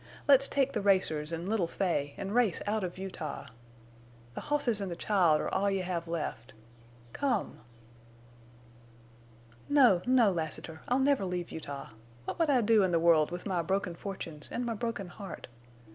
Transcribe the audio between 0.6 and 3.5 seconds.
the racers an' little Fay, en' race out of Utah.